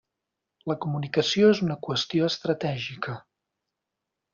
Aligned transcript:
La 0.71 0.75
comunicació 0.85 1.51
és 1.57 1.63
una 1.67 1.79
qüestió 1.85 2.33
estratègica. 2.33 3.23